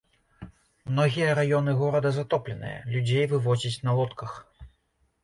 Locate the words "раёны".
1.39-1.75